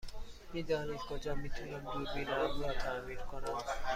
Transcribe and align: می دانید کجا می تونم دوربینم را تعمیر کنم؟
می 0.53 0.63
دانید 0.63 0.99
کجا 1.09 1.35
می 1.35 1.49
تونم 1.49 1.85
دوربینم 1.93 2.61
را 2.61 2.73
تعمیر 2.73 3.19
کنم؟ 3.19 3.63